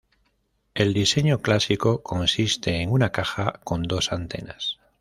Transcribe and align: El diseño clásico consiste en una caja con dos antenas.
El 0.73 0.95
diseño 0.95 1.43
clásico 1.43 2.01
consiste 2.01 2.81
en 2.81 2.89
una 2.89 3.11
caja 3.11 3.59
con 3.63 3.83
dos 3.83 4.11
antenas. 4.11 4.79